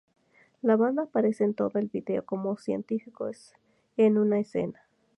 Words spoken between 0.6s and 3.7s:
La banda aparece en todo el video como científicos